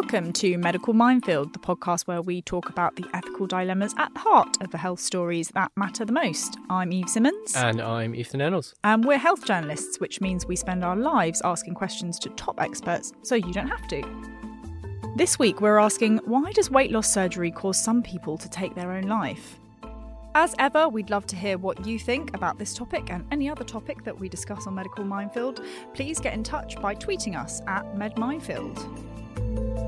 [0.00, 4.20] Welcome to Medical Minefield, the podcast where we talk about the ethical dilemmas at the
[4.20, 6.56] heart of the health stories that matter the most.
[6.70, 7.56] I'm Eve Simmons.
[7.56, 8.74] And I'm Ethan Ennals.
[8.84, 13.12] And we're health journalists, which means we spend our lives asking questions to top experts
[13.22, 14.04] so you don't have to.
[15.16, 18.92] This week, we're asking why does weight loss surgery cause some people to take their
[18.92, 19.58] own life?
[20.36, 23.64] As ever, we'd love to hear what you think about this topic and any other
[23.64, 25.60] topic that we discuss on Medical Minefield.
[25.92, 29.87] Please get in touch by tweeting us at MedMinefield.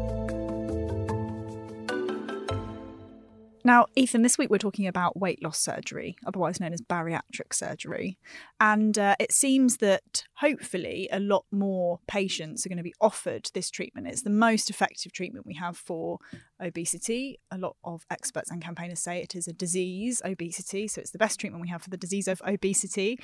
[3.63, 8.19] Now, Ethan, this week we're talking about weight loss surgery, otherwise known as bariatric surgery.
[8.59, 13.51] And uh, it seems that hopefully a lot more patients are going to be offered
[13.53, 14.07] this treatment.
[14.07, 16.19] It's the most effective treatment we have for
[16.59, 17.39] obesity.
[17.51, 20.89] A lot of experts and campaigners say it is a disease, obesity.
[20.89, 23.19] So it's the best treatment we have for the disease of obesity.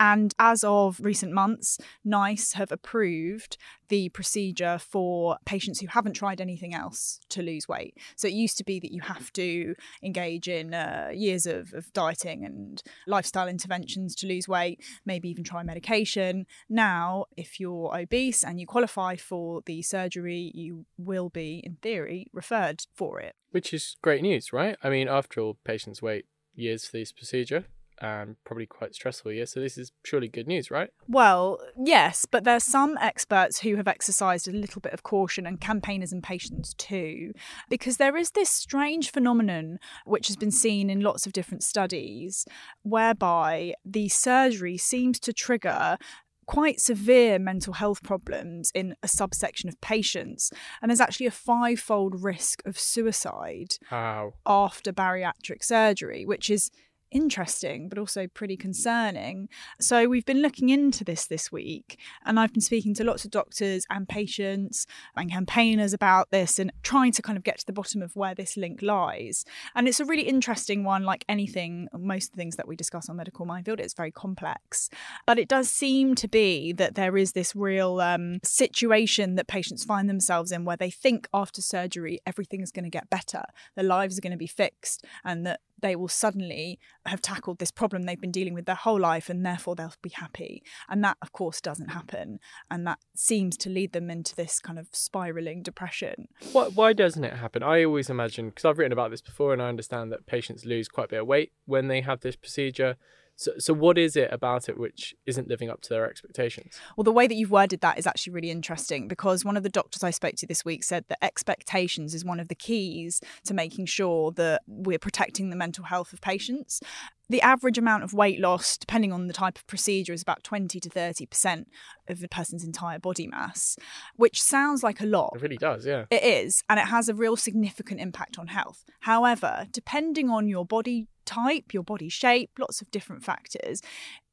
[0.00, 6.40] And as of recent months, NICE have approved the procedure for patients who haven't tried
[6.40, 7.98] anything else to lose weight.
[8.16, 11.92] So it used to be that you have to engage in uh, years of, of
[11.92, 16.46] dieting and lifestyle interventions to lose weight, maybe even try medication.
[16.68, 22.28] Now, if you're obese and you qualify for the surgery, you will be, in theory,
[22.32, 23.34] referred for it.
[23.50, 24.76] Which is great news, right?
[24.82, 27.66] I mean, after all, patients wait years for this procedure
[28.00, 29.46] and probably quite stressful year.
[29.46, 30.90] So this is surely good news, right?
[31.08, 35.60] Well, yes, but there's some experts who have exercised a little bit of caution and
[35.60, 37.32] campaigners and patients too,
[37.68, 42.46] because there is this strange phenomenon which has been seen in lots of different studies
[42.82, 45.98] whereby the surgery seems to trigger
[46.46, 50.50] quite severe mental health problems in a subsection of patients.
[50.80, 54.34] And there's actually a five fold risk of suicide wow.
[54.44, 56.70] after bariatric surgery, which is
[57.12, 59.48] interesting, but also pretty concerning.
[59.80, 63.30] So, we've been looking into this this week, and I've been speaking to lots of
[63.30, 67.72] doctors and patients and campaigners about this and trying to kind of get to the
[67.72, 69.44] bottom of where this link lies.
[69.74, 73.08] And it's a really interesting one, like anything, most of the things that we discuss
[73.08, 74.88] on Medical Minefield, it's very complex.
[75.26, 79.84] But it does seem to be that there is this real um, situation that patients
[79.84, 83.42] find themselves in where they think after surgery everything is going to get better,
[83.74, 87.70] their lives are going to be fixed, and that they will suddenly have tackled this
[87.70, 90.62] problem they've been dealing with their whole life and therefore they'll be happy.
[90.88, 92.38] And that, of course, doesn't happen.
[92.70, 96.28] And that seems to lead them into this kind of spiraling depression.
[96.52, 97.62] Why, why doesn't it happen?
[97.62, 100.88] I always imagine, because I've written about this before and I understand that patients lose
[100.88, 102.96] quite a bit of weight when they have this procedure.
[103.36, 106.78] So, so what is it about it which isn't living up to their expectations?
[106.96, 109.68] Well, the way that you've worded that is actually really interesting because one of the
[109.68, 113.54] doctors I spoke to this week said that expectations is one of the keys to
[113.54, 116.80] making sure that we're protecting the mental health of patients.
[117.28, 120.78] The average amount of weight loss, depending on the type of procedure, is about 20
[120.80, 121.64] to 30%
[122.08, 123.76] of a person's entire body mass,
[124.16, 125.32] which sounds like a lot.
[125.36, 126.04] It really does, yeah.
[126.10, 128.84] It is, and it has a real significant impact on health.
[129.00, 133.82] However, depending on your body type, your body shape, lots of different factors.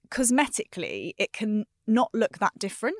[0.10, 2.98] Cosmetically, it can not look that different.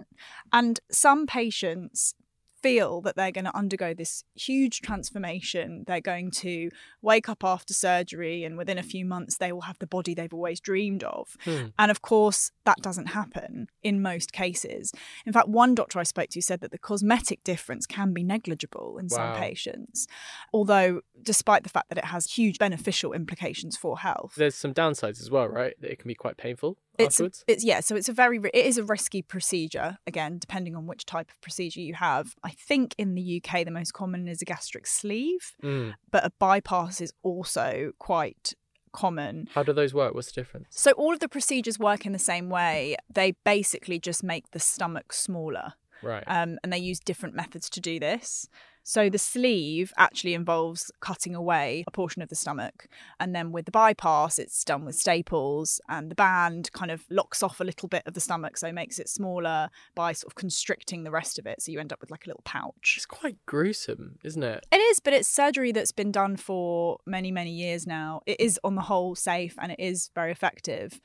[0.52, 2.14] And some patients
[2.62, 5.84] feel that they're going to undergo this huge transformation.
[5.88, 6.70] They're going to
[7.02, 10.34] wake up after surgery, and within a few months, they will have the body they've
[10.34, 11.38] always dreamed of.
[11.44, 11.68] Hmm.
[11.78, 14.92] And of course, that doesn't happen in most cases.
[15.26, 18.98] In fact, one doctor I spoke to said that the cosmetic difference can be negligible
[18.98, 19.18] in wow.
[19.18, 20.08] some patients,
[20.54, 24.34] although, despite the fact that it has huge beneficial implications for health.
[24.36, 25.74] There's some downsides as well, right?
[25.82, 27.44] That it can be quite painful it's, afterwards?
[27.48, 31.06] It's yeah, so it's a very it is a risky procedure again, depending on which
[31.06, 32.36] type of procedure you have.
[32.44, 35.94] I think in the UK the most common is a gastric sleeve, mm.
[36.12, 38.54] but a bypass is also quite
[38.92, 39.48] common.
[39.54, 40.14] How do those work?
[40.14, 40.68] What's the difference?
[40.72, 42.96] So all of the procedures work in the same way.
[43.14, 45.74] They basically just make the stomach smaller.
[46.02, 46.24] Right.
[46.28, 48.48] Um, and they use different methods to do this.
[48.90, 52.88] So the sleeve actually involves cutting away a portion of the stomach.
[53.20, 57.44] And then with the bypass, it's done with staples, and the band kind of locks
[57.44, 60.36] off a little bit of the stomach, so it makes it smaller by sort of
[60.36, 61.62] constricting the rest of it.
[61.62, 62.96] So you end up with like a little pouch.
[62.98, 64.66] It's quite gruesome, isn't it?
[64.72, 68.22] It is, but it's surgery that's been done for many, many years now.
[68.26, 71.00] It is on the whole safe and it is very effective.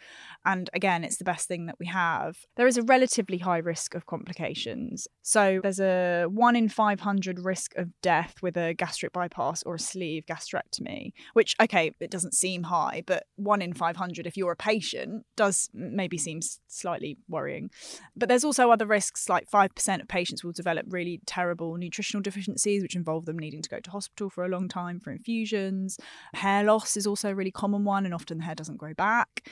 [0.46, 2.46] And again, it's the best thing that we have.
[2.56, 5.06] There is a relatively high risk of complications.
[5.20, 9.78] So there's a one in 500 risk of death with a gastric bypass or a
[9.78, 14.56] sleeve gastrectomy, which, okay, it doesn't seem high, but one in 500 if you're a
[14.56, 17.70] patient does maybe seem slightly worrying.
[18.16, 22.82] But there's also other risks, like 5% of patients will develop really terrible nutritional deficiencies,
[22.82, 25.98] which involve them needing to go to hospital for a long time for infusions.
[26.34, 29.48] Hair loss is also a really common one, and often the hair doesn't grow back.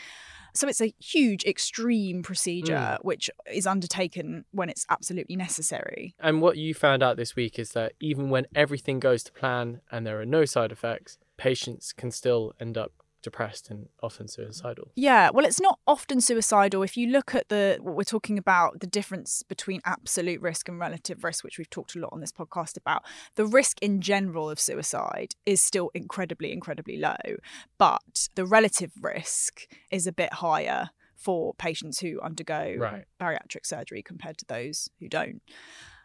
[0.54, 2.98] So it's a huge, extreme procedure Mm.
[3.04, 6.14] which is undertaken when it's absolutely necessary.
[6.20, 9.80] And what you found out this week is that even when everything goes to plan
[9.90, 14.90] and there are no side effects, patients can still end up depressed and often suicidal.
[14.94, 16.82] Yeah, well, it's not often suicidal.
[16.82, 20.78] If you look at the what we're talking about, the difference between absolute risk and
[20.78, 23.02] relative risk, which we've talked a lot on this podcast about,
[23.36, 27.36] the risk in general of suicide is still incredibly, incredibly low,
[27.78, 33.04] but the relative risk is a bit higher for patients who undergo Right.
[33.20, 35.40] bariatric surgery compared to those who don't.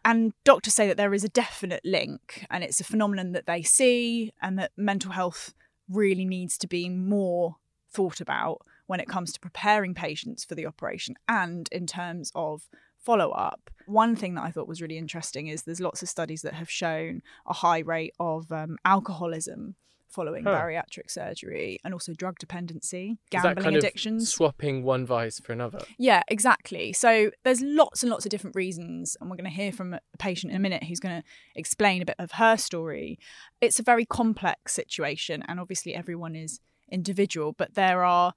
[0.06, 3.64] And doctors say that there is a definite link, and it's a phenomenon that they
[3.64, 5.54] see, and that mental health
[5.90, 7.56] really needs to be more
[7.92, 12.64] thought about when it comes to preparing patients for the operation and in terms of
[12.98, 13.70] follow up.
[13.86, 16.70] One thing that I thought was really interesting is there's lots of studies that have
[16.70, 19.76] shown a high rate of um, alcoholism
[20.10, 20.52] following Huh.
[20.52, 24.32] bariatric surgery and also drug dependency, gambling addictions.
[24.32, 25.80] swapping one vice for another.
[25.98, 26.94] Yeah, exactly.
[26.94, 30.00] So there's lots and lots of different reasons, and we're going to hear from a
[30.18, 33.20] patient in a minute who's going to explain a bit of her story.
[33.62, 38.34] It's a very complex situation, and obviously everyone is individual, but there are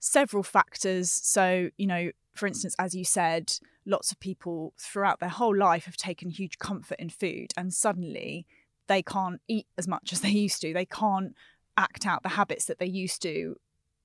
[0.00, 1.10] several factors.
[1.10, 3.52] So, you know, for instance, as you said,
[3.84, 8.46] lots of people throughout their whole life have taken huge comfort in food, and suddenly
[8.88, 10.72] they can't eat as much as they used to.
[10.72, 11.34] They can't
[11.76, 13.56] act out the habits that they used to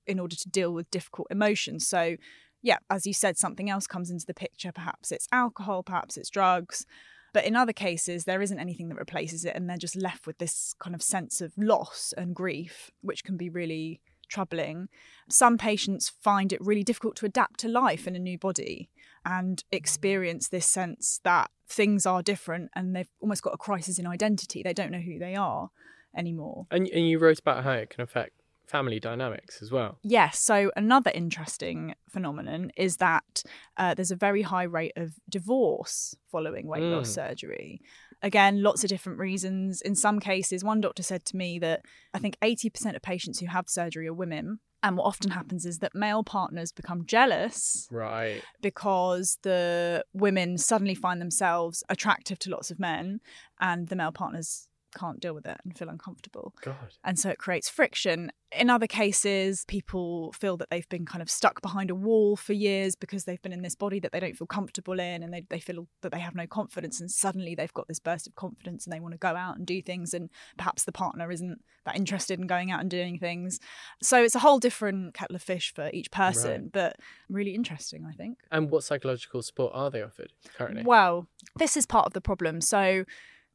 [0.06, 1.86] in order to deal with difficult emotions.
[1.86, 2.16] So,
[2.62, 4.72] yeah, as you said, something else comes into the picture.
[4.72, 6.86] Perhaps it's alcohol, perhaps it's drugs.
[7.34, 10.38] But in other cases, there isn't anything that replaces it, and they're just left with
[10.38, 14.88] this kind of sense of loss and grief, which can be really troubling.
[15.28, 18.88] Some patients find it really difficult to adapt to life in a new body
[19.28, 24.06] and experience this sense that things are different and they've almost got a crisis in
[24.06, 24.62] identity.
[24.62, 25.68] They don't know who they are
[26.16, 26.66] anymore.
[26.70, 28.32] And, and you wrote about how it can affect
[28.66, 29.98] family dynamics as well.
[30.02, 30.38] Yes.
[30.40, 33.42] So another interesting phenomenon is that
[33.76, 37.14] uh, there's a very high rate of divorce following weight loss Mm.
[37.14, 37.80] surgery.
[38.22, 39.80] Again, lots of different reasons.
[39.80, 41.82] In some cases, one doctor said to me that
[42.12, 44.58] I think 80% of patients who have surgery are women.
[44.82, 48.42] And what often happens is that male partners become jealous Right.
[48.62, 53.20] because the women suddenly find themselves attractive to lots of men
[53.60, 56.76] and the male partners can't deal with it and feel uncomfortable God.
[57.04, 58.30] and so it creates friction.
[58.56, 62.54] In other cases, people feel that they've been kind of stuck behind a wall for
[62.54, 65.44] years because they've been in this body that they don't feel comfortable in and they,
[65.50, 66.98] they feel that they have no confidence.
[66.98, 69.66] And suddenly they've got this burst of confidence and they want to go out and
[69.66, 70.14] do things.
[70.14, 73.60] And perhaps the partner isn't that interested in going out and doing things.
[74.02, 76.96] So it's a whole different kettle of fish for each person, but
[77.28, 78.38] really interesting, I think.
[78.50, 80.84] And what psychological support are they offered currently?
[80.84, 81.26] Well,
[81.56, 82.60] this is part of the problem.
[82.60, 83.04] So,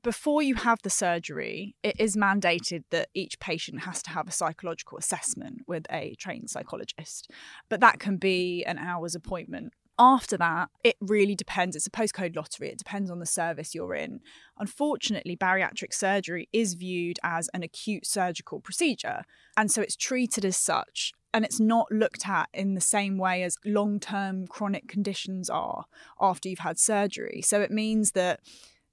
[0.03, 4.31] before you have the surgery, it is mandated that each patient has to have a
[4.31, 7.31] psychological assessment with a trained psychologist.
[7.69, 9.73] But that can be an hour's appointment.
[9.97, 11.75] After that, it really depends.
[11.75, 12.69] It's a postcode lottery.
[12.69, 14.19] It depends on the service you're in.
[14.57, 19.23] Unfortunately, bariatric surgery is viewed as an acute surgical procedure.
[19.55, 23.43] And so it's treated as such and it's not looked at in the same way
[23.43, 25.85] as long term chronic conditions are
[26.19, 27.41] after you've had surgery.
[27.43, 28.39] So it means that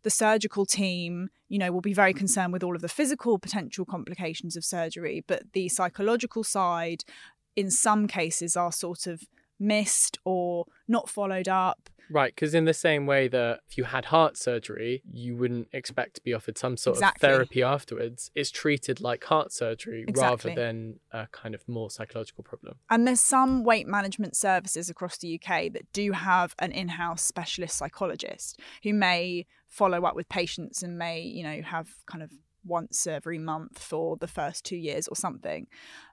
[0.02, 2.18] the surgical team, you know, will be very mm-hmm.
[2.18, 7.04] concerned with all of the physical potential complications of surgery, but the psychological side,
[7.56, 9.22] in some cases, are sort of
[9.58, 11.90] missed or not followed up.
[12.10, 16.16] Right, because in the same way that if you had heart surgery, you wouldn't expect
[16.16, 17.28] to be offered some sort Exactly.
[17.28, 18.30] of therapy afterwards.
[18.34, 20.50] It's treated like heart surgery Exactly.
[20.50, 22.78] rather than a kind of more psychological problem.
[22.90, 27.76] And there's some weight management services across the UK that do have an in-house specialist
[27.76, 32.32] psychologist who may follow up with patients and may, you know, have kind of
[32.64, 35.68] once every month for the first 2 years or something.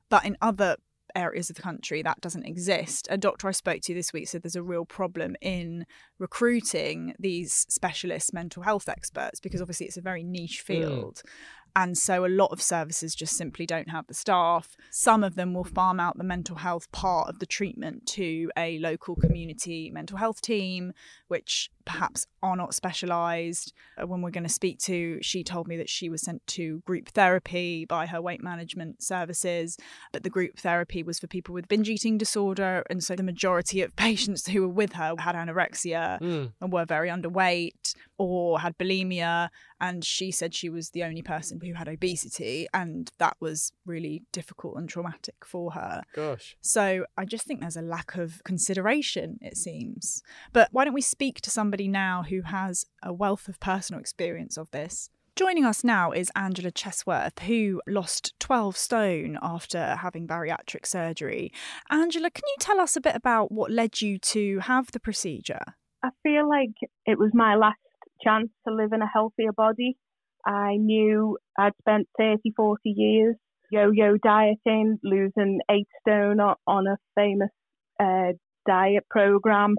[0.09, 0.77] But in other
[1.17, 3.07] areas of the country that doesn't exist.
[3.09, 5.85] A doctor I spoke to this week said there's a real problem in
[6.19, 10.73] recruiting these specialist mental health experts because obviously it's a very niche hmm.
[10.73, 11.21] field.
[11.81, 14.75] And so a lot of services just simply don't have the staff.
[14.89, 18.79] Some of them will farm out the mental health part of the treatment to a
[18.79, 20.91] local community mental health team,
[21.27, 23.73] which perhaps are not specialised.
[24.01, 26.79] Uh, When we're going to speak to, she told me that she was sent to
[26.79, 29.77] group therapy by her weight management services,
[30.11, 32.83] but the group therapy was for people with binge eating disorder.
[32.89, 36.53] And so the majority of patients who were with her had anorexia Mm.
[36.61, 39.49] and were very underweight or had bulimia.
[39.79, 44.23] And she said she was the only person who had obesity, and that was really
[44.31, 46.01] difficult and traumatic for her.
[46.13, 46.57] Gosh.
[46.61, 50.23] So I just think there's a lack of consideration, it seems.
[50.53, 54.57] But why don't we speak to somebody now who has a wealth of personal experience
[54.57, 55.09] of this?
[55.35, 61.51] Joining us now is Angela Chesworth, who lost 12 stone after having bariatric surgery.
[61.91, 65.61] Angela, can you tell us a bit about what led you to have the procedure?
[66.03, 66.73] I feel like
[67.05, 67.77] it was my last
[68.23, 69.97] chance to live in a healthier body.
[70.45, 73.35] I knew I'd spent 30, 40 years
[73.69, 77.49] yo yo dieting, losing eight stone on a famous
[77.99, 78.33] uh,
[78.65, 79.75] diet program,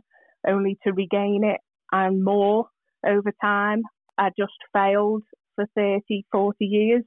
[0.47, 1.61] only to regain it
[1.92, 2.66] and more
[3.07, 3.83] over time.
[4.18, 5.23] I just failed
[5.54, 7.04] for 30, 40 years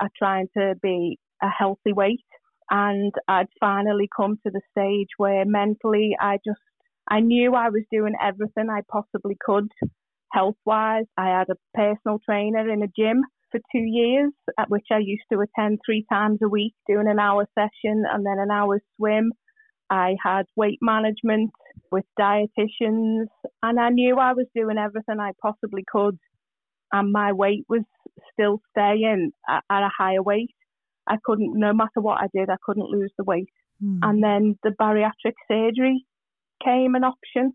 [0.00, 2.24] at trying to be a healthy weight.
[2.70, 6.60] And I'd finally come to the stage where mentally I just,
[7.08, 9.68] I knew I was doing everything I possibly could
[10.34, 11.06] health wise.
[11.16, 15.24] I had a personal trainer in a gym for two years, at which I used
[15.32, 19.32] to attend three times a week, doing an hour session and then an hour swim.
[19.90, 21.50] I had weight management
[21.92, 23.26] with dietitians,
[23.62, 26.18] and I knew I was doing everything I possibly could
[26.94, 27.82] and my weight was
[28.32, 30.54] still staying at, a higher weight.
[31.08, 33.50] I couldn't, no matter what I did, I couldn't lose the weight.
[33.82, 33.98] Mm.
[34.02, 36.06] And then the bariatric surgery
[36.64, 37.52] came an option,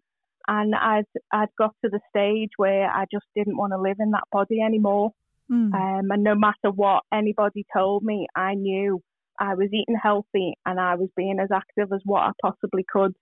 [0.47, 4.11] and I'd I'd got to the stage where I just didn't want to live in
[4.11, 5.11] that body anymore.
[5.51, 5.73] Mm.
[5.73, 9.01] Um, and no matter what anybody told me, I knew
[9.39, 13.15] I was eating healthy and I was being as active as what I possibly could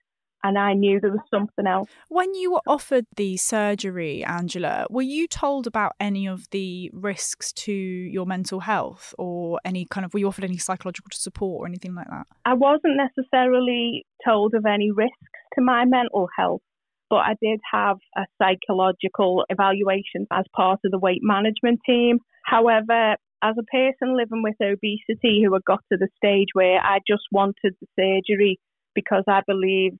[0.44, 1.88] and I knew there was something else.
[2.08, 7.52] When you were offered the surgery, Angela, were you told about any of the risks
[7.54, 11.66] to your mental health or any kind of, were you offered any psychological support or
[11.66, 12.26] anything like that?
[12.44, 15.16] I wasn't necessarily told of any risks
[15.54, 16.62] to my mental health,
[17.10, 22.18] but I did have a psychological evaluation as part of the weight management team.
[22.44, 26.98] However, as a person living with obesity who had got to the stage where I
[27.06, 28.58] just wanted the surgery
[28.94, 29.98] because I believed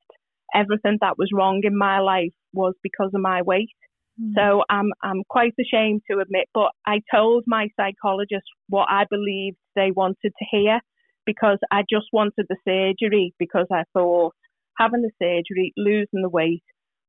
[0.54, 3.68] everything that was wrong in my life was because of my weight.
[4.20, 4.32] Mm.
[4.34, 9.56] So I'm I'm quite ashamed to admit, but I told my psychologist what I believed
[9.76, 10.80] they wanted to hear
[11.24, 14.34] because I just wanted the surgery because I thought
[14.78, 16.62] having the surgery, losing the weight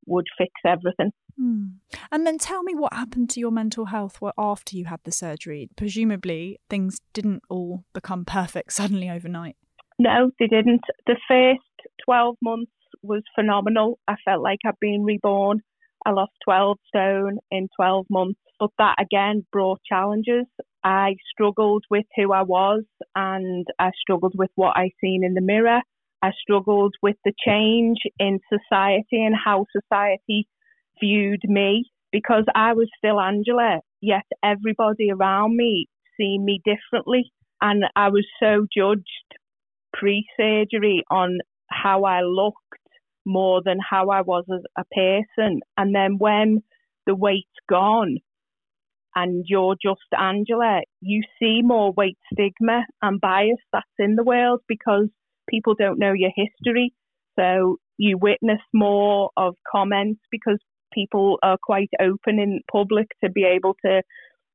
[0.06, 1.12] would fix everything.
[1.40, 1.76] Mm.
[2.12, 5.70] And then tell me what happened to your mental health after you had the surgery.
[5.76, 9.56] Presumably things didn't all become perfect suddenly overnight.
[9.98, 10.82] No, they didn't.
[11.08, 14.00] The first 12 months was phenomenal.
[14.08, 15.62] I felt like I'd been reborn.
[16.06, 20.46] I lost 12 stone in 12 months, but that again brought challenges.
[20.84, 22.84] I struggled with who I was
[23.16, 25.82] and I struggled with what I seen in the mirror.
[26.22, 30.48] I struggled with the change in society and how society
[31.02, 37.32] viewed me because I was still Angela, yet everybody around me seen me differently.
[37.62, 39.06] And I was so judged
[39.94, 42.58] pre surgery on how I looked
[43.26, 45.62] more than how I was as a person.
[45.78, 46.64] And then when
[47.06, 48.18] the weight's gone
[49.16, 54.62] and you're just Angela, you see more weight stigma and bias that's in the world
[54.68, 55.10] because
[55.50, 56.94] people don't know your history.
[57.38, 60.60] So you witness more of comments because
[60.94, 64.02] people are quite open in public to be able to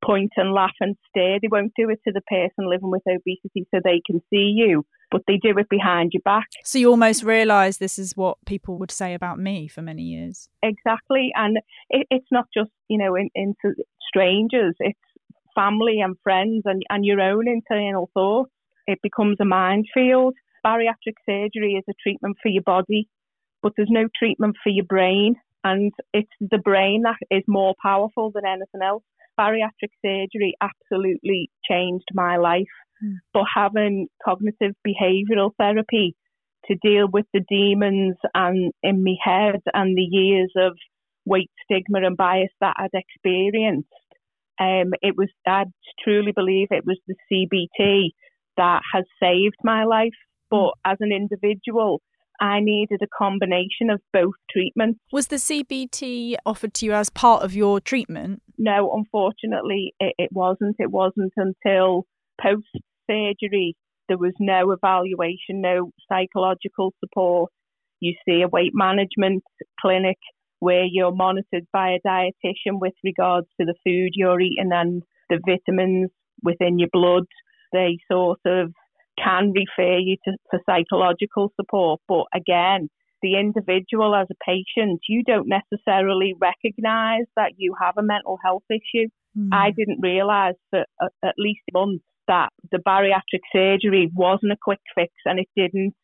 [0.04, 1.38] point and laugh and stare.
[1.40, 4.84] They won't do it to the person living with obesity so they can see you
[5.14, 6.48] but they do it behind your back.
[6.64, 10.48] So you almost realise this is what people would say about me for many years.
[10.60, 11.58] Exactly, and
[11.88, 13.76] it, it's not just you know in, into
[14.08, 14.98] strangers; it's
[15.54, 18.50] family and friends and, and your own internal thoughts.
[18.88, 20.34] It becomes a minefield.
[20.64, 23.08] Bariatric surgery is a treatment for your body,
[23.62, 28.30] but there's no treatment for your brain, and it's the brain that is more powerful
[28.34, 29.02] than anything else.
[29.38, 32.68] Bariatric surgery absolutely changed my life
[33.02, 33.16] Mm.
[33.32, 36.14] But having cognitive behavioural therapy
[36.66, 40.76] to deal with the demons and in my head and the years of
[41.26, 43.88] weight stigma and bias that I'd experienced,
[44.60, 45.64] um, it was I
[46.02, 48.10] truly believe it was the CBT
[48.56, 50.12] that has saved my life.
[50.54, 52.00] But as an individual,
[52.40, 55.00] I needed a combination of both treatments.
[55.10, 58.40] Was the CBT offered to you as part of your treatment?
[58.56, 60.76] No, unfortunately, it, it wasn't.
[60.78, 62.06] It wasn't until
[62.40, 62.68] post
[63.10, 63.76] surgery,
[64.08, 67.50] there was no evaluation, no psychological support.
[67.98, 69.42] You see a weight management
[69.80, 70.18] clinic
[70.60, 75.40] where you're monitored by a dietitian with regards to the food you're eating and the
[75.44, 76.10] vitamins
[76.44, 77.24] within your blood.
[77.72, 78.72] They sort of
[79.22, 82.88] can refer you to for psychological support, but again,
[83.22, 88.64] the individual as a patient, you don't necessarily recognize that you have a mental health
[88.70, 89.08] issue.
[89.36, 89.48] Mm.
[89.50, 95.12] I didn't realize for at least months that the bariatric surgery wasn't a quick fix
[95.24, 95.94] and it didn't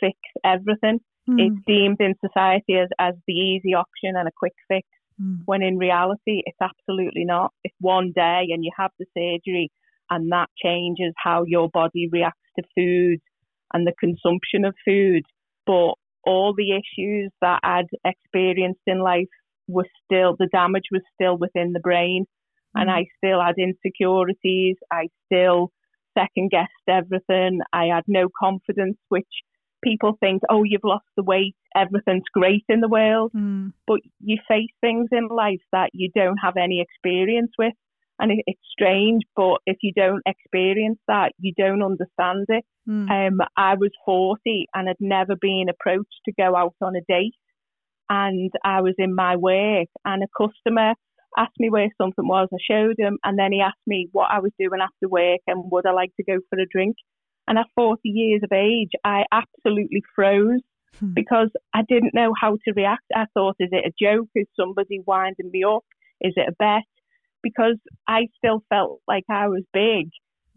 [0.00, 0.98] fix everything.
[1.28, 1.36] Mm.
[1.38, 4.86] It's deemed in society as, as the easy option and a quick fix.
[5.22, 5.42] Mm.
[5.44, 7.52] when in reality, it's absolutely not.
[7.62, 9.70] It's one day and you have the surgery,
[10.14, 13.18] and that changes how your body reacts to food
[13.72, 15.22] and the consumption of food.
[15.66, 15.94] But
[16.24, 19.28] all the issues that I'd experienced in life
[19.68, 22.26] were still, the damage was still within the brain.
[22.74, 22.94] And Mm.
[22.94, 24.76] I still had insecurities.
[24.90, 25.70] I still
[26.16, 27.60] second guessed everything.
[27.72, 29.28] I had no confidence, which
[29.82, 33.32] people think, oh, you've lost the weight, everything's great in the world.
[33.34, 33.72] Mm.
[33.86, 37.74] But you face things in life that you don't have any experience with.
[38.18, 42.64] And it, it's strange, but if you don't experience that, you don't understand it.
[42.88, 43.10] Mm.
[43.10, 47.34] Um, I was 40 and had never been approached to go out on a date.
[48.08, 50.92] And I was in my work, and a customer
[51.36, 52.48] asked me where something was.
[52.52, 55.70] I showed him, and then he asked me what I was doing after work and
[55.72, 56.96] would I like to go for a drink.
[57.48, 60.60] And at 40 years of age, I absolutely froze
[61.00, 61.12] Hmm.
[61.14, 63.04] because I didn't know how to react.
[63.14, 64.28] I thought, is it a joke?
[64.34, 65.84] Is somebody winding me up?
[66.20, 66.84] Is it a bet?
[67.44, 67.76] Because
[68.08, 70.08] I still felt like I was big.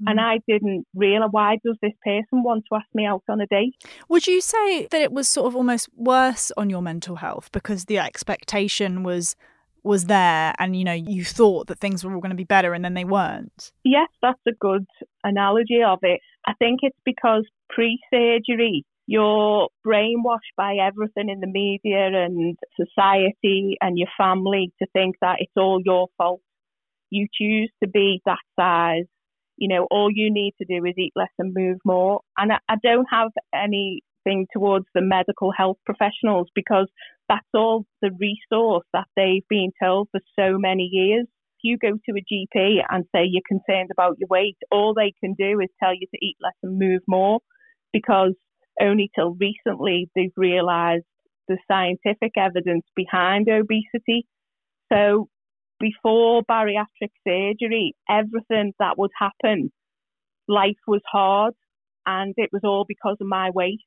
[0.05, 0.23] And Mm.
[0.23, 3.75] I didn't realize why does this person want to ask me out on a date?
[4.09, 7.85] Would you say that it was sort of almost worse on your mental health because
[7.85, 9.35] the expectation was
[9.83, 12.73] was there and you know you thought that things were all going to be better
[12.73, 13.71] and then they weren't?
[13.83, 14.85] Yes, that's a good
[15.23, 16.19] analogy of it.
[16.45, 23.77] I think it's because pre surgery, you're brainwashed by everything in the media and society
[23.81, 26.41] and your family to think that it's all your fault.
[27.09, 29.05] You choose to be that size.
[29.57, 32.21] You know, all you need to do is eat less and move more.
[32.37, 36.87] And I, I don't have anything towards the medical health professionals because
[37.29, 41.97] that's all the resource that they've been told for so many years if you go
[41.97, 45.69] to a GP and say you're concerned about your weight, all they can do is
[45.81, 47.39] tell you to eat less and move more
[47.91, 48.33] because
[48.79, 51.05] only till recently they've realised
[51.47, 54.27] the scientific evidence behind obesity.
[54.91, 55.29] So
[55.79, 59.71] before bariatric surgery, everything that would happen,
[60.47, 61.53] life was hard
[62.05, 63.79] and it was all because of my weight.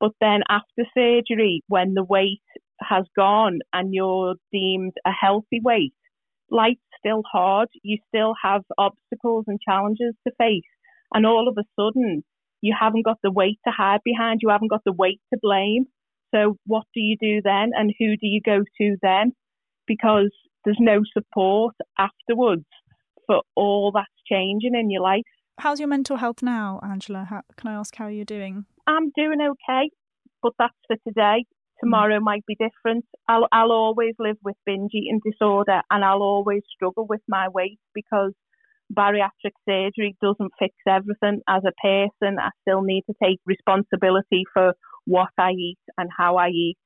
[0.00, 2.42] But then after surgery, when the weight
[2.80, 5.94] has gone and you're deemed a healthy weight,
[6.50, 7.68] life's still hard.
[7.82, 10.62] You still have obstacles and challenges to face.
[11.12, 12.22] And all of a sudden,
[12.60, 14.40] you haven't got the weight to hide behind.
[14.42, 15.86] You haven't got the weight to blame.
[16.34, 17.70] So what do you do then?
[17.74, 19.32] And who do you go to then?
[19.86, 20.30] Because
[20.68, 22.66] there's no support afterwards
[23.26, 25.22] for all that's changing in your life.
[25.58, 27.26] How's your mental health now, Angela?
[27.28, 28.66] How, can I ask how you're doing?
[28.86, 29.90] I'm doing okay,
[30.42, 31.44] but that's for today.
[31.44, 31.80] Mm.
[31.80, 33.06] Tomorrow might be different.
[33.28, 37.78] I'll I'll always live with binge eating disorder and I'll always struggle with my weight
[37.94, 38.32] because
[38.94, 41.40] bariatric surgery doesn't fix everything.
[41.48, 44.74] As a person, I still need to take responsibility for
[45.06, 46.76] what I eat and how I eat.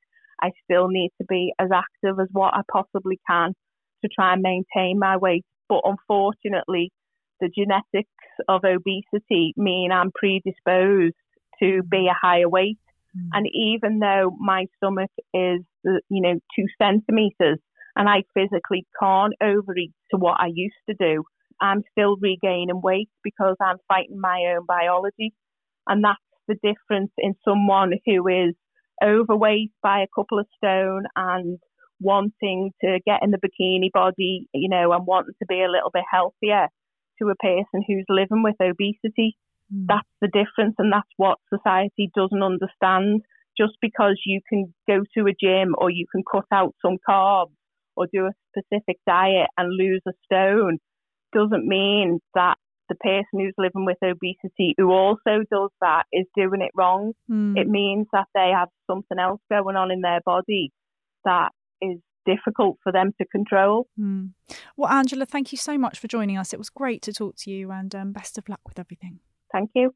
[0.40, 3.54] I still need to be as active as what I possibly can
[4.02, 5.44] to try and maintain my weight.
[5.68, 6.92] But unfortunately,
[7.40, 8.08] the genetics
[8.48, 11.14] of obesity mean I'm predisposed
[11.60, 12.78] to be a higher weight.
[13.16, 13.28] Mm.
[13.32, 17.58] And even though my stomach is, you know, two centimeters
[17.96, 21.24] and I physically can't overeat to what I used to do,
[21.60, 25.32] I'm still regaining weight because I'm fighting my own biology.
[25.86, 28.54] And that's the difference in someone who is
[29.04, 31.58] overweight by a couple of stone and
[32.02, 35.90] wanting to get in the bikini body, you know, and wanting to be a little
[35.92, 36.68] bit healthier
[37.20, 39.36] to a person who's living with obesity.
[39.72, 39.86] Mm.
[39.88, 43.22] That's the difference, and that's what society doesn't understand.
[43.56, 47.52] Just because you can go to a gym or you can cut out some carbs
[47.96, 50.78] or do a specific diet and lose a stone
[51.34, 52.56] doesn't mean that
[52.88, 57.12] the person who's living with obesity who also does that is doing it wrong.
[57.30, 57.56] Mm.
[57.56, 60.70] It means that they have something else going on in their body
[61.24, 61.50] that
[61.82, 63.88] is difficult for them to control.
[63.98, 64.30] Mm.
[64.76, 66.52] Well, Angela, thank you so much for joining us.
[66.52, 69.18] It was great to talk to you and um, best of luck with everything.
[69.52, 69.94] Thank you.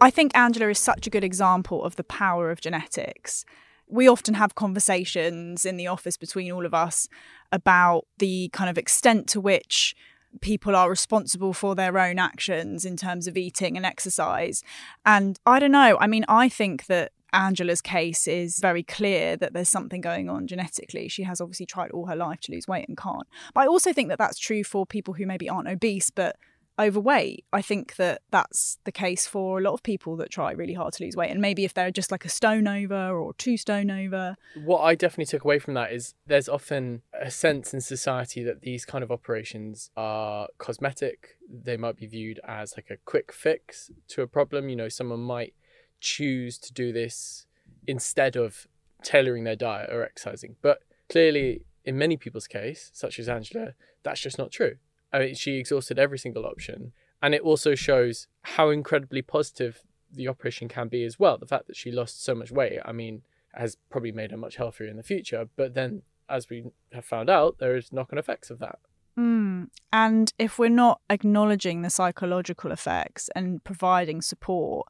[0.00, 3.44] I think Angela is such a good example of the power of genetics.
[3.86, 7.08] We often have conversations in the office between all of us
[7.52, 9.94] about the kind of extent to which
[10.40, 14.62] people are responsible for their own actions in terms of eating and exercise.
[15.06, 19.52] And I don't know, I mean, I think that Angela's case is very clear that
[19.52, 21.08] there's something going on genetically.
[21.08, 23.26] She has obviously tried all her life to lose weight and can't.
[23.52, 26.36] But I also think that that's true for people who maybe aren't obese but
[26.78, 27.44] overweight.
[27.52, 30.94] I think that that's the case for a lot of people that try really hard
[30.94, 31.30] to lose weight.
[31.30, 34.36] And maybe if they're just like a stone over or two stone over.
[34.64, 38.62] What I definitely took away from that is there's often a sense in society that
[38.62, 41.36] these kind of operations are cosmetic.
[41.48, 44.68] They might be viewed as like a quick fix to a problem.
[44.68, 45.54] You know, someone might
[46.04, 47.46] choose to do this
[47.86, 48.66] instead of
[49.02, 50.56] tailoring their diet or exercising.
[50.62, 54.76] But clearly, in many people's case, such as Angela, that's just not true.
[55.12, 56.92] I mean, she exhausted every single option.
[57.22, 59.80] And it also shows how incredibly positive
[60.12, 61.38] the operation can be as well.
[61.38, 63.22] The fact that she lost so much weight, I mean,
[63.54, 65.48] has probably made her much healthier in the future.
[65.56, 68.78] But then, as we have found out, there is knock on effects of that.
[69.18, 69.68] Mm.
[69.92, 74.86] And if we're not acknowledging the psychological effects and providing support,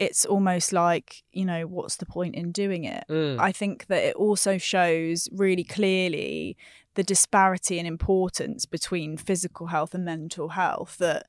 [0.00, 3.04] it's almost like, you know, what's the point in doing it?
[3.08, 3.38] Mm.
[3.38, 6.56] I think that it also shows really clearly
[6.94, 10.96] the disparity in importance between physical health and mental health.
[10.98, 11.26] That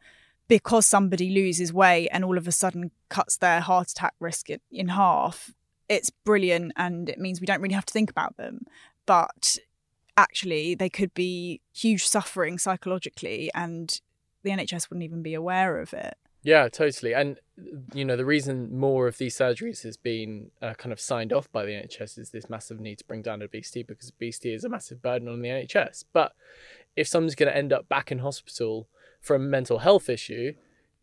[0.47, 4.61] because somebody loses weight and all of a sudden cuts their heart attack risk in,
[4.71, 5.53] in half,
[5.89, 8.65] it's brilliant and it means we don't really have to think about them.
[9.05, 9.57] But
[10.15, 13.99] actually, they could be huge suffering psychologically, and
[14.43, 16.15] the NHS wouldn't even be aware of it.
[16.43, 17.13] Yeah, totally.
[17.13, 17.39] And,
[17.93, 21.51] you know, the reason more of these surgeries has been uh, kind of signed off
[21.51, 24.69] by the NHS is this massive need to bring down obesity because obesity is a
[24.69, 26.05] massive burden on the NHS.
[26.13, 26.33] But
[26.95, 28.87] if someone's going to end up back in hospital
[29.21, 30.53] for a mental health issue,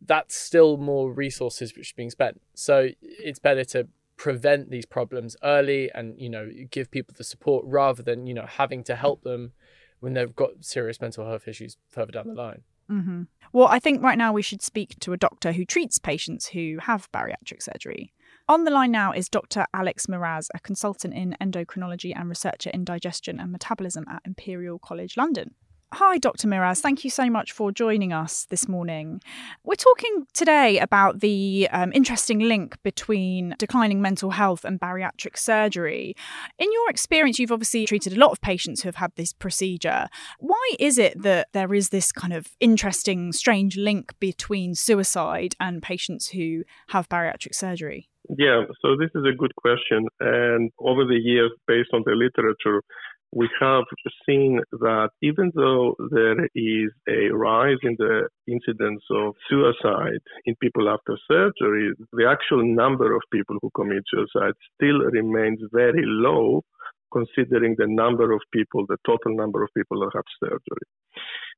[0.05, 2.41] that's still more resources which are being spent.
[2.53, 7.63] So it's better to prevent these problems early and you know give people the support
[7.65, 9.53] rather than you know having to help them
[10.01, 12.61] when they've got serious mental health issues further down the line.
[12.89, 13.23] Mm-hmm.
[13.53, 16.77] Well, I think right now we should speak to a doctor who treats patients who
[16.81, 18.13] have bariatric surgery.
[18.47, 19.65] On the line now is Dr.
[19.73, 25.17] Alex Miras, a consultant in endocrinology and researcher in digestion and metabolism at Imperial College
[25.17, 25.53] London.
[25.93, 26.47] Hi, Dr.
[26.47, 26.81] Miras.
[26.81, 29.21] Thank you so much for joining us this morning.
[29.63, 36.15] We're talking today about the um, interesting link between declining mental health and bariatric surgery.
[36.59, 40.09] In your experience, you've obviously treated a lot of patients who have had this procedure.
[40.37, 45.81] Why is it that there is this kind of interesting, strange link between suicide and
[45.81, 48.09] patients who have bariatric surgery?
[48.37, 50.05] Yeah, so this is a good question.
[50.19, 52.83] And over the years, based on the literature,
[53.31, 53.83] we have
[54.27, 60.89] seen that even though there is a rise in the incidence of suicide in people
[60.89, 66.63] after surgery, the actual number of people who commit suicide still remains very low
[67.11, 70.85] considering the number of people, the total number of people that have surgery.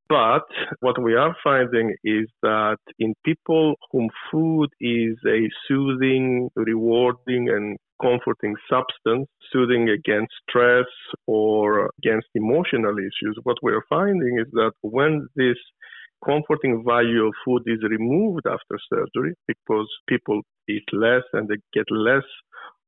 [0.09, 0.43] But
[0.81, 7.77] what we are finding is that in people whom food is a soothing, rewarding, and
[8.01, 10.85] comforting substance, soothing against stress
[11.27, 15.57] or against emotional issues, what we're finding is that when this
[16.25, 21.85] comforting value of food is removed after surgery because people eat less and they get
[21.89, 22.23] less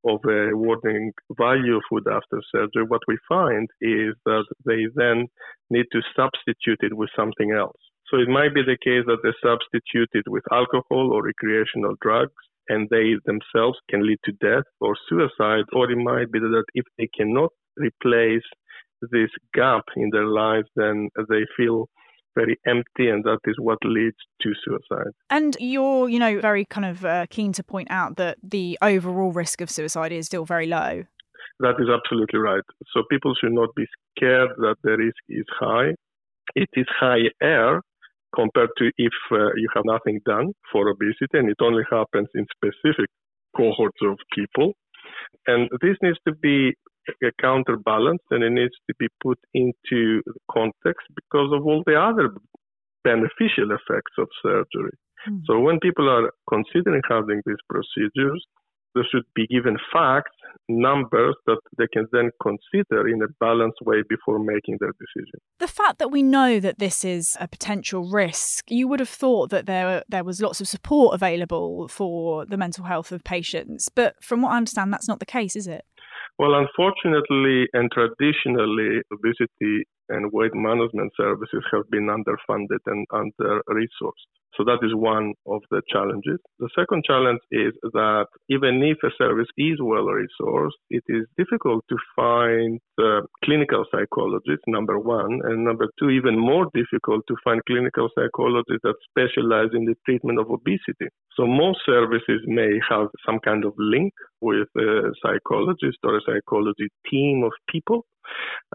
[0.05, 5.27] of a rewarding value of food after surgery, what we find is that they then
[5.69, 7.79] need to substitute it with something else.
[8.09, 12.33] So it might be the case that they substitute it with alcohol or recreational drugs
[12.69, 16.85] and they themselves can lead to death or suicide, or it might be that if
[16.97, 18.43] they cannot replace
[19.11, 21.87] this gap in their lives, then they feel
[22.35, 25.11] very empty, and that is what leads to suicide.
[25.29, 29.31] And you're, you know, very kind of uh, keen to point out that the overall
[29.31, 31.03] risk of suicide is still very low.
[31.59, 32.63] That is absolutely right.
[32.93, 33.85] So people should not be
[34.17, 35.93] scared that the risk is high.
[36.55, 37.81] It is higher
[38.35, 42.45] compared to if uh, you have nothing done for obesity, and it only happens in
[42.55, 43.09] specific
[43.55, 44.73] cohorts of people.
[45.47, 46.73] And this needs to be
[47.21, 52.31] a counterbalance and it needs to be put into context because of all the other
[53.03, 54.95] beneficial effects of surgery.
[55.29, 55.41] Mm.
[55.45, 58.45] So when people are considering having these procedures,
[58.95, 60.31] they should be given facts,
[60.69, 65.39] numbers that they can then consider in a balanced way before making their decision.
[65.59, 69.49] The fact that we know that this is a potential risk, you would have thought
[69.49, 74.15] that there there was lots of support available for the mental health of patients, but
[74.23, 75.85] from what I understand, that's not the case, is it?
[76.39, 84.29] Well, unfortunately and traditionally, obesity and weight management services have been underfunded and under resourced.
[84.57, 86.39] So that is one of the challenges.
[86.59, 91.83] The second challenge is that even if a service is well resourced, it is difficult
[91.89, 97.61] to find uh, clinical psychologists, number one, and number two, even more difficult to find
[97.65, 101.09] clinical psychologists that specialize in the treatment of obesity.
[101.35, 106.89] So most services may have some kind of link with a psychologist or a psychology
[107.09, 108.05] team of people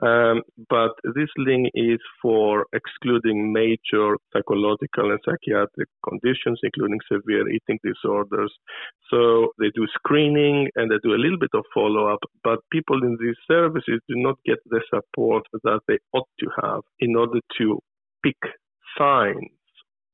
[0.02, 7.78] um, but this link is for excluding major psychological and psychiatric conditions, including severe eating
[7.82, 8.52] disorders.
[9.10, 13.02] So they do screening and they do a little bit of follow up, but people
[13.02, 17.40] in these services do not get the support that they ought to have in order
[17.58, 17.78] to
[18.22, 18.36] pick
[18.96, 19.50] signs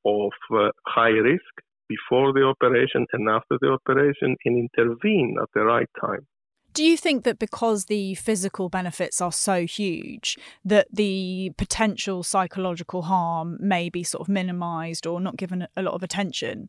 [0.07, 1.55] of uh, high risk
[1.89, 6.27] before the operation and after the operation and intervene at the right time.
[6.75, 13.03] Do you think that because the physical benefits are so huge, that the potential psychological
[13.03, 16.69] harm may be sort of minimized or not given a lot of attention?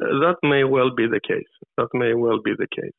[0.00, 1.52] Uh, that may well be the case.
[1.76, 2.94] That may well be the case.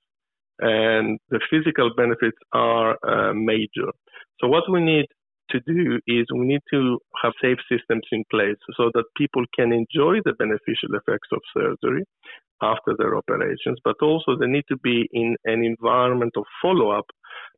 [0.59, 3.89] And the physical benefits are uh, major.
[4.39, 5.07] So, what we need
[5.49, 9.71] to do is we need to have safe systems in place so that people can
[9.71, 12.03] enjoy the beneficial effects of surgery
[12.61, 17.05] after their operations, but also they need to be in an environment of follow up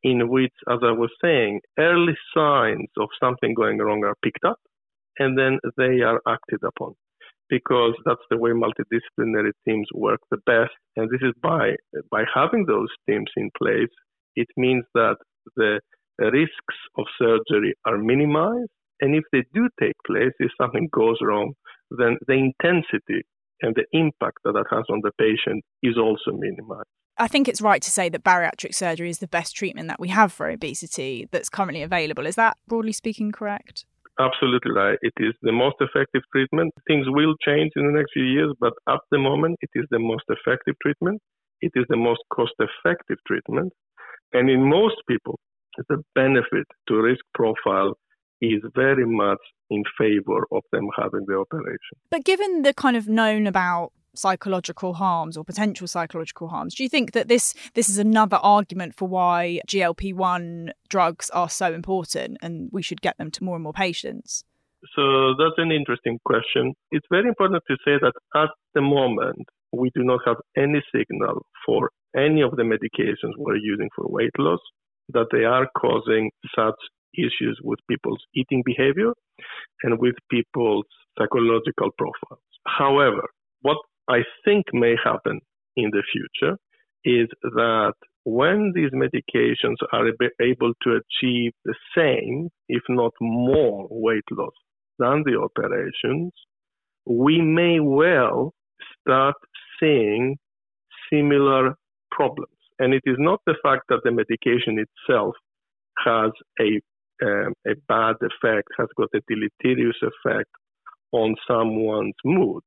[0.03, 4.59] in which, as I was saying, early signs of something going wrong are picked up
[5.19, 6.93] and then they are acted upon
[7.49, 10.73] because that's the way multidisciplinary teams work the best.
[10.95, 11.75] And this is by,
[12.11, 13.89] by having those teams in place,
[14.35, 15.17] it means that
[15.55, 15.79] the
[16.19, 18.69] risks of surgery are minimized.
[19.01, 21.53] And if they do take place, if something goes wrong,
[21.91, 23.23] then the intensity
[23.61, 26.87] and the impact that that has on the patient is also minimized.
[27.19, 30.09] I think it's right to say that bariatric surgery is the best treatment that we
[30.09, 32.27] have for obesity that's currently available.
[32.27, 33.85] Is that broadly speaking correct?
[34.19, 34.97] Absolutely right.
[35.01, 36.73] It is the most effective treatment.
[36.87, 39.99] Things will change in the next few years, but at the moment, it is the
[39.99, 41.21] most effective treatment.
[41.61, 43.73] It is the most cost effective treatment.
[44.33, 45.39] And in most people,
[45.89, 47.93] the benefit to risk profile
[48.41, 51.97] is very much in favor of them having the operation.
[52.09, 56.89] But given the kind of known about psychological harms or potential psychological harms, do you
[56.89, 62.69] think that this this is another argument for why GLP-1 drugs are so important and
[62.71, 64.43] we should get them to more and more patients?
[64.95, 66.73] So that's an interesting question.
[66.91, 71.45] It's very important to say that at the moment we do not have any signal
[71.65, 74.59] for any of the medications we're using for weight loss
[75.09, 76.75] that they are causing such
[77.15, 79.13] issues with people's eating behavior
[79.83, 80.85] and with people's
[81.17, 82.43] psychological profiles.
[82.65, 83.23] However,
[83.61, 83.77] what
[84.09, 85.39] I think may happen
[85.75, 86.57] in the future
[87.03, 87.93] is that
[88.23, 90.05] when these medications are
[90.41, 94.53] able to achieve the same, if not more, weight loss
[94.99, 96.33] than the operations,
[97.05, 98.53] we may well
[98.99, 99.35] start
[99.79, 100.37] seeing
[101.11, 101.75] similar
[102.11, 102.56] problems.
[102.79, 105.35] And it is not the fact that the medication itself
[106.05, 106.79] has a
[107.23, 110.49] um, a bad effect, has got a deleterious effect
[111.11, 112.61] on someone's mood.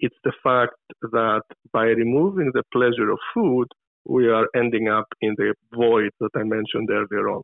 [0.00, 3.68] It's the fact that by removing the pleasure of food,
[4.04, 7.42] we are ending up in the void that I mentioned earlier on.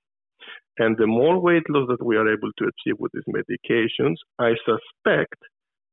[0.78, 4.54] And the more weight loss that we are able to achieve with these medications, I
[4.64, 5.36] suspect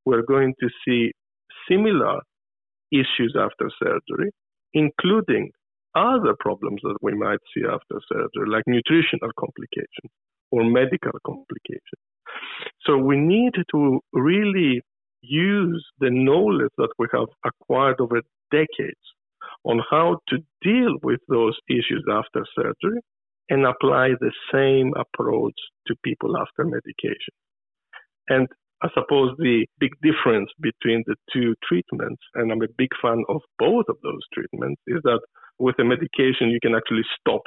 [0.06, 1.12] we're going to see
[1.70, 2.20] similar
[2.92, 4.32] issues after surgery,
[4.74, 5.52] including
[5.98, 10.12] other problems that we might see after surgery, like nutritional complications
[10.52, 12.04] or medical complications.
[12.86, 14.82] So we need to really
[15.22, 19.06] use the knowledge that we have acquired over decades
[19.66, 23.02] on how to deal with those issues after surgery
[23.50, 25.56] and apply the same approach
[25.88, 27.34] to people after medication.
[28.30, 28.48] And
[28.84, 33.42] I suppose the big difference between the two treatments, and I'm a big fan of
[33.58, 35.20] both of those treatments, is that
[35.58, 37.42] with a medication, you can actually stop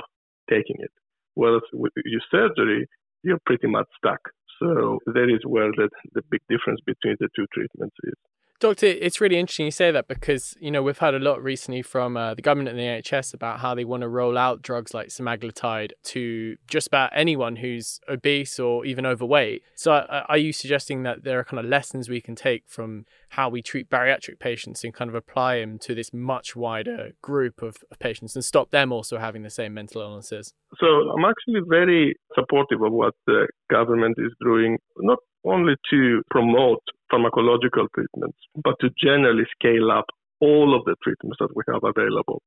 [0.48, 0.90] taking it.
[1.34, 2.86] Whereas with your surgery,
[3.22, 4.20] you're pretty much stuck.
[4.58, 8.14] So that is where the, the big difference between the two treatments is.
[8.60, 11.80] Doctor, it's really interesting you say that because, you know, we've heard a lot recently
[11.80, 14.92] from uh, the government and the NHS about how they want to roll out drugs
[14.92, 19.62] like semaglutide to just about anyone who's obese or even overweight.
[19.76, 23.06] So uh, are you suggesting that there are kind of lessons we can take from
[23.30, 27.62] how we treat bariatric patients and kind of apply them to this much wider group
[27.62, 30.52] of, of patients and stop them also having the same mental illnesses?
[30.78, 36.82] So I'm actually very supportive of what the government is doing, not only to promote
[37.12, 40.06] pharmacological treatments, but to generally scale up
[40.40, 42.42] all of the treatments that we have available.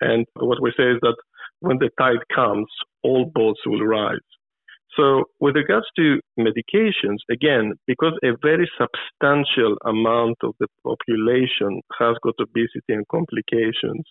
[0.00, 1.16] And what we say is that
[1.60, 2.66] when the tide comes,
[3.02, 4.18] all boats will rise.
[4.96, 12.16] So, with regards to medications, again, because a very substantial amount of the population has
[12.22, 14.04] got obesity and complications,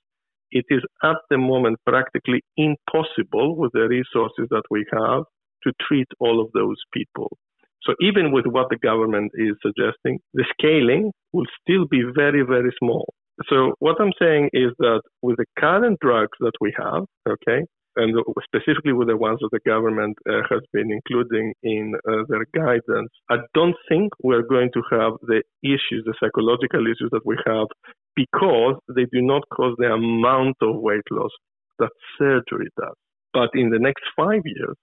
[0.51, 5.23] it is at the moment practically impossible with the resources that we have
[5.63, 7.35] to treat all of those people.
[7.83, 12.71] So even with what the government is suggesting, the scaling will still be very, very
[12.79, 13.05] small.
[13.49, 17.63] So what I'm saying is that with the current drugs that we have, okay,
[17.97, 22.45] and specifically with the ones that the government uh, has been including in uh, their
[22.53, 27.37] guidance, I don't think we're going to have the issues, the psychological issues that we
[27.45, 27.67] have,
[28.15, 31.31] because they do not cause the amount of weight loss
[31.79, 32.95] that surgery does.
[33.33, 34.75] But in the next five years,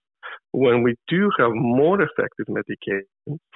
[0.53, 3.05] when we do have more effective medication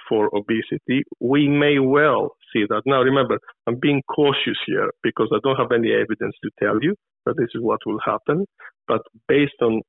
[0.07, 2.83] for obesity, we may well see that.
[2.85, 6.95] Now, remember, I'm being cautious here because I don't have any evidence to tell you
[7.25, 8.45] that this is what will happen.
[8.87, 9.81] But based on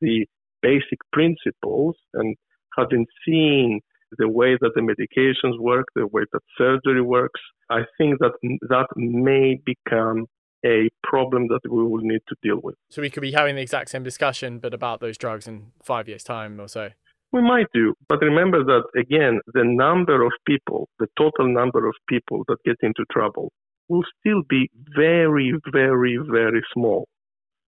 [0.00, 0.26] the
[0.62, 2.36] basic principles and
[2.76, 3.80] having seen
[4.18, 8.32] the way that the medications work, the way that surgery works, I think that
[8.68, 10.26] that may become
[10.64, 12.76] a problem that we will need to deal with.
[12.90, 16.08] So we could be having the exact same discussion, but about those drugs in five
[16.08, 16.90] years' time or so.
[17.32, 21.94] We might do, but remember that again, the number of people, the total number of
[22.08, 23.50] people that get into trouble
[23.88, 27.06] will still be very, very, very small,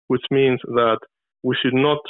[0.08, 0.98] which means that
[1.42, 2.00] we should not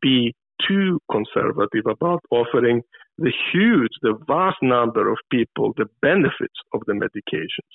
[0.00, 0.34] be
[0.66, 2.82] too conservative about offering
[3.18, 7.72] the huge, the vast number of people the benefits of the medications.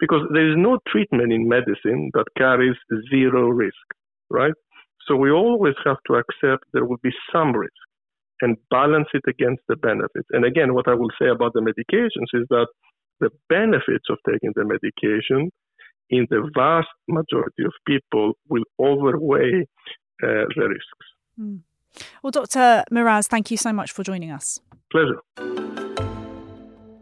[0.00, 2.76] Because there is no treatment in medicine that carries
[3.12, 3.86] zero risk,
[4.30, 4.54] right?
[5.06, 7.72] So we always have to accept there will be some risk
[8.40, 10.28] and balance it against the benefits.
[10.30, 12.68] And again, what I will say about the medications is that
[13.20, 15.50] the benefits of taking the medication
[16.08, 19.66] in the vast majority of people will overweigh
[20.22, 21.06] uh, the risks.
[21.38, 21.60] Mm.
[22.22, 22.84] Well, Dr.
[22.90, 24.60] Miras, thank you so much for joining us.
[24.90, 25.20] Pleasure.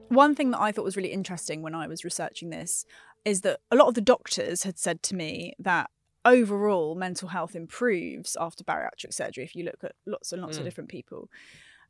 [0.09, 2.85] One thing that I thought was really interesting when I was researching this
[3.25, 5.90] is that a lot of the doctors had said to me that
[6.25, 10.61] overall mental health improves after bariatric surgery if you look at lots and lots mm.
[10.61, 11.29] of different people.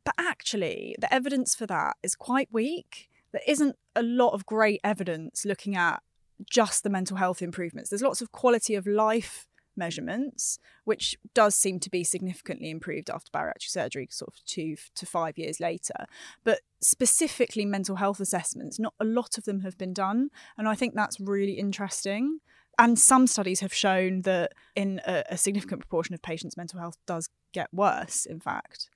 [0.03, 3.09] But actually, the evidence for that is quite weak.
[3.31, 6.01] There isn't a lot of great evidence looking at
[6.49, 7.89] just the mental health improvements.
[7.89, 9.47] There's lots of quality of life
[9.79, 15.05] measurements, which does seem to be significantly improved after bariatric surgery, sort of two to
[15.05, 16.05] five years later.
[16.43, 20.29] But specifically, mental health assessments, not a lot of them have been done.
[20.57, 22.39] And I think that's really interesting.
[22.77, 26.97] And some studies have shown that in a, a significant proportion of patients, mental health
[27.07, 28.89] does get worse, in fact.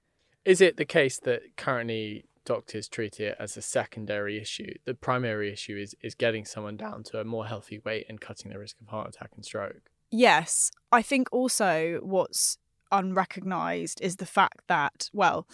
[0.45, 4.73] Is it the case that currently doctors treat it as a secondary issue.
[4.85, 8.51] The primary issue is is getting someone down to a more healthy weight and cutting
[8.51, 12.57] the risk of heart attack and stroke yes, I think also what's
[12.91, 15.47] unrecognized is the fact that, well,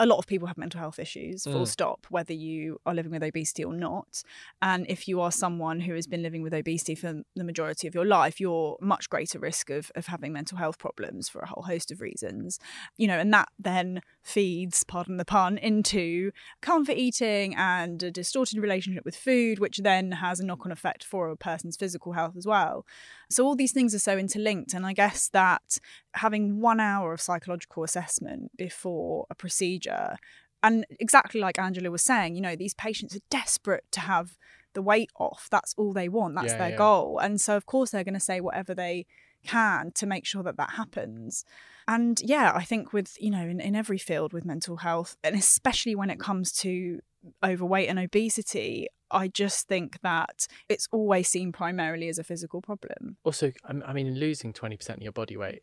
[0.00, 1.68] a lot of people have mental health issues, full mm.
[1.68, 4.24] stop, whether you are living with obesity or not.
[4.60, 7.94] And if you are someone who has been living with obesity for the majority of
[7.94, 11.62] your life, you're much greater risk of, of having mental health problems for a whole
[11.62, 12.58] host of reasons.
[12.96, 18.58] You know, and that then feeds, pardon the pun, into comfort eating and a distorted
[18.58, 22.36] relationship with food, which then has a knock on effect for a person's physical health
[22.36, 22.84] as well.
[23.30, 24.74] So all these things are so interlinked.
[24.74, 25.78] And I guess that
[26.14, 30.16] having one hour of psychological assessment before a procedure,
[30.62, 34.36] and exactly like Angela was saying, you know, these patients are desperate to have
[34.72, 35.48] the weight off.
[35.50, 36.34] That's all they want.
[36.34, 36.76] That's yeah, their yeah.
[36.76, 37.18] goal.
[37.18, 39.06] And so, of course, they're going to say whatever they
[39.44, 41.44] can to make sure that that happens.
[41.86, 45.36] And yeah, I think with, you know, in, in every field with mental health, and
[45.36, 47.00] especially when it comes to
[47.42, 53.16] overweight and obesity, I just think that it's always seen primarily as a physical problem.
[53.24, 55.62] Also, I mean, losing 20% of your body weight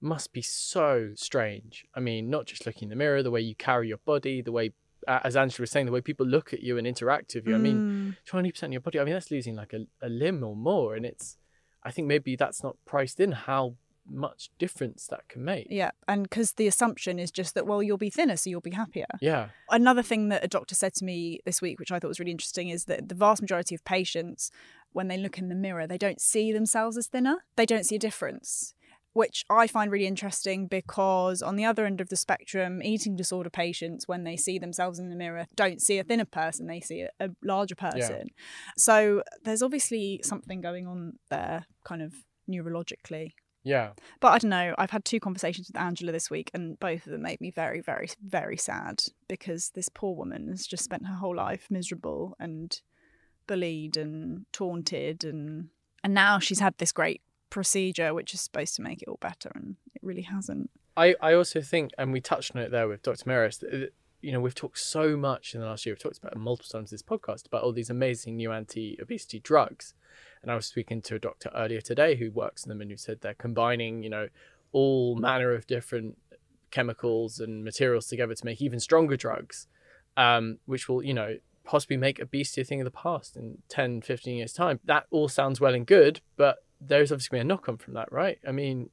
[0.00, 1.86] must be so strange.
[1.94, 4.52] I mean, not just looking in the mirror, the way you carry your body, the
[4.52, 4.72] way,
[5.06, 7.52] as Angela was saying, the way people look at you and interact with you.
[7.52, 7.56] Mm.
[7.56, 8.62] I mean, 20% mm.
[8.64, 10.96] of your body, I mean, that's losing like a, a limb or more.
[10.96, 11.38] And it's,
[11.84, 13.76] I think maybe that's not priced in how
[14.08, 15.66] much difference that can make.
[15.70, 18.70] Yeah, and because the assumption is just that well you'll be thinner so you'll be
[18.70, 19.06] happier.
[19.20, 19.48] Yeah.
[19.70, 22.32] Another thing that a doctor said to me this week which I thought was really
[22.32, 24.50] interesting is that the vast majority of patients
[24.92, 27.44] when they look in the mirror they don't see themselves as thinner.
[27.56, 28.74] They don't see a difference.
[29.14, 33.50] Which I find really interesting because, on the other end of the spectrum, eating disorder
[33.50, 37.06] patients, when they see themselves in the mirror, don't see a thinner person, they see
[37.20, 38.28] a, larger person.
[38.28, 38.42] Yeah.
[38.78, 42.14] So, there's obviously something going on there, kind of
[42.50, 43.32] neurologically.
[43.64, 43.90] Yeah.
[44.20, 44.74] But I don't know.
[44.76, 47.80] I've had two conversations with Angela this week, and both of them made me very,
[47.80, 52.80] very, very sad because this poor woman has just spent her whole life miserable and
[53.46, 55.68] bullied and taunted, and
[56.02, 57.20] and now she's had this great
[57.50, 60.70] procedure which is supposed to make it all better, and it really hasn't.
[60.96, 63.24] I I also think, and we touched on it there with Dr.
[63.24, 63.62] Miras.
[64.20, 65.92] You know, we've talked so much in the last year.
[65.94, 69.94] We've talked about multiple times in this podcast about all these amazing new anti-obesity drugs
[70.42, 72.96] and I was speaking to a doctor earlier today who works in them and who
[72.96, 74.28] said they're combining, you know,
[74.72, 76.18] all manner of different
[76.70, 79.68] chemicals and materials together to make even stronger drugs,
[80.16, 84.02] um, which will, you know, possibly make obesity a thing of the past in 10,
[84.02, 84.80] 15 years' time.
[84.84, 87.76] That all sounds well and good, but there's obviously going to be a knock on
[87.76, 88.38] from that, right?
[88.46, 88.90] I mean,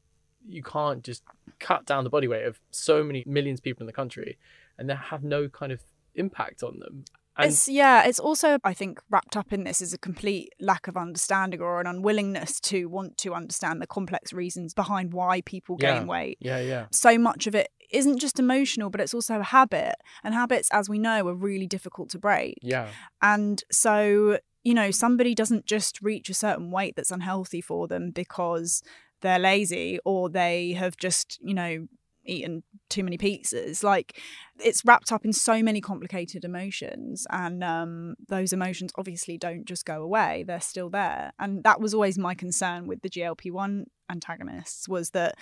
[0.47, 1.23] you can't just
[1.59, 4.37] cut down the body weight of so many millions of people in the country
[4.77, 5.81] and they have no kind of
[6.15, 7.05] impact on them
[7.39, 10.87] and it's yeah, it's also I think wrapped up in this is a complete lack
[10.87, 15.77] of understanding or an unwillingness to want to understand the complex reasons behind why people
[15.79, 16.37] yeah, gain weight.
[16.39, 16.85] Yeah, yeah.
[16.91, 19.95] So much of it isn't just emotional, but it's also a habit.
[20.23, 22.57] And habits, as we know, are really difficult to break.
[22.61, 22.87] Yeah.
[23.21, 28.11] And so, you know, somebody doesn't just reach a certain weight that's unhealthy for them
[28.11, 28.83] because
[29.21, 31.87] they're lazy or they have just, you know,
[32.29, 33.83] eaten too many pizzas.
[33.83, 34.19] Like
[34.63, 39.85] it's wrapped up in so many complicated emotions, and um, those emotions obviously don't just
[39.85, 41.33] go away; they're still there.
[41.39, 45.35] And that was always my concern with the GLP one antagonists was that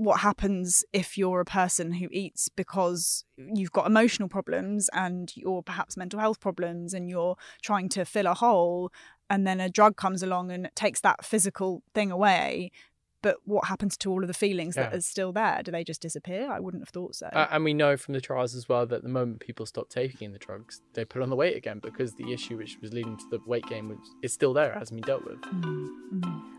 [0.00, 5.62] what happens if you're a person who eats because you've got emotional problems and or
[5.62, 8.90] perhaps mental health problems and you're trying to fill a hole
[9.28, 12.70] and then a drug comes along and takes that physical thing away
[13.22, 14.84] but what happens to all of the feelings Yeah.
[14.90, 15.62] that are still there?
[15.62, 16.50] Do they just disappear?
[16.50, 17.26] I wouldn't have thought so.
[17.26, 20.32] Uh, and we know from the trials as well that the moment people stop taking
[20.32, 23.24] the drugs, they put on the weight again because the issue which was leading to
[23.30, 25.38] the weight gain was, is still there, it hasn't been dealt with.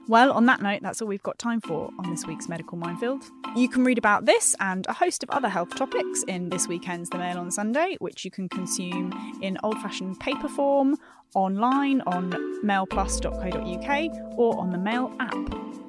[0.07, 3.23] Well, on that note, that's all we've got time for on this week's Medical Minefield.
[3.55, 7.09] You can read about this and a host of other health topics in this weekend's
[7.09, 10.97] The Mail on Sunday, which you can consume in old fashioned paper form,
[11.35, 12.31] online on
[12.63, 15.35] mailplus.co.uk, or on the Mail app.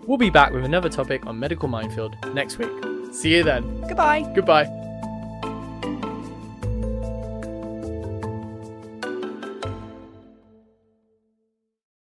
[0.06, 2.70] We'll be back with another topic on Medical Minefield next week.
[3.12, 3.80] See you then.
[3.82, 4.30] Goodbye.
[4.34, 4.91] Goodbye.